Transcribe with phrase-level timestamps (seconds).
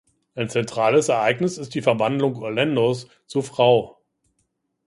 [0.33, 3.99] Ein zentrales Ereignis ist die Verwandlung Orlandos zur Frau.